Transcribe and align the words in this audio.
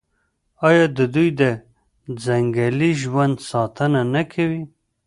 آیا 0.67 0.85
دوی 1.15 1.27
د 1.39 1.41
ځنګلي 2.25 2.91
ژوند 3.01 3.35
ساتنه 3.49 4.01
نه 4.13 4.23
کوي؟ 4.33 4.63